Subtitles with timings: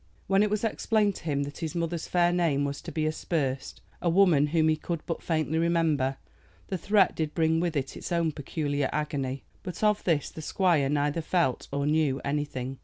[0.25, 3.81] When it was explained to him that his mother's fair name was to be aspersed,
[4.01, 6.17] a mother whom he could but faintly remember,
[6.69, 9.43] the threat did bring with it its own peculiar agony.
[9.61, 12.79] But of this the squire neither felt or knew anything.